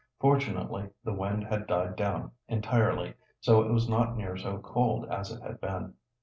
Fortunately 0.19 0.89
the 1.03 1.13
wind 1.13 1.43
had 1.43 1.67
died 1.67 1.95
down 1.95 2.31
entirely, 2.47 3.13
so 3.39 3.61
it 3.61 3.69
was 3.71 3.87
not 3.87 4.17
near 4.17 4.35
so 4.35 4.57
cold 4.57 5.07
as 5.11 5.29
it 5.31 5.43
had 5.43 5.61
been. 5.61 5.93